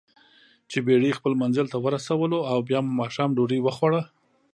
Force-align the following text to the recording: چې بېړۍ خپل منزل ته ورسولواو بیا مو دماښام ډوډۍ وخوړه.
چې 0.69 0.77
بېړۍ 0.85 1.11
خپل 1.17 1.33
منزل 1.41 1.65
ته 1.73 1.77
ورسولواو 1.85 2.65
بیا 2.69 2.79
مو 2.83 2.91
دماښام 2.93 3.29
ډوډۍ 3.37 3.59
وخوړه. 3.63 4.01